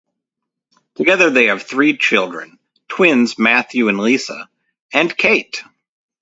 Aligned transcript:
Together 0.95 1.29
they 1.29 1.45
have 1.45 1.61
three 1.61 1.95
children: 1.95 2.57
twins 2.87 3.37
Matthew 3.37 3.87
and 3.87 3.99
Liza, 3.99 4.49
and 4.91 5.15
Kate. 5.15 5.61